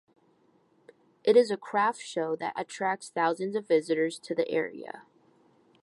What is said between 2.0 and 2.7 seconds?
show that